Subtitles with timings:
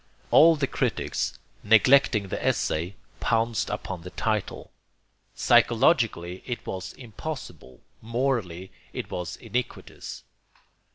[0.31, 4.71] All the critics, neglecting the essay, pounced upon the title.
[5.35, 10.23] Psychologically it was impossible, morally it was iniquitous.